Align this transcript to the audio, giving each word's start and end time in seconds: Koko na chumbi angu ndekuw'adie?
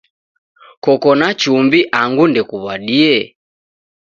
Koko 0.83 1.09
na 1.19 1.27
chumbi 1.39 1.79
angu 1.99 2.23
ndekuw'adie? 2.29 3.15